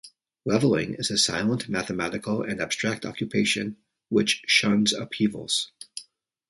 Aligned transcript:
Leveling 0.45 0.95
is 0.95 1.11
a 1.11 1.17
silent, 1.19 1.69
mathematical, 1.69 2.41
and 2.41 2.59
abstract 2.59 3.05
occupation 3.05 3.77
which 4.09 4.41
shuns 4.47 4.93
upheavals. 4.93 5.71